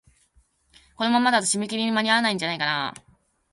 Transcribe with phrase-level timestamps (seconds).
[0.95, 3.03] このままだと、締め切りに間に合わないんじゃないかなあ。